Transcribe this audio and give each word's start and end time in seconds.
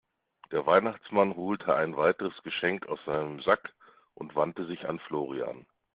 Der 0.51 0.65
Weihnachtsmann 0.65 1.35
holte 1.35 1.75
ein 1.75 1.95
weiteres 1.95 2.33
Geschenk 2.41 2.87
aus 2.87 2.97
seinem 3.05 3.39
Sack 3.39 3.71
und 4.15 4.35
wandte 4.35 4.65
sich 4.65 4.89
an 4.89 4.97
Florian. 4.97 5.67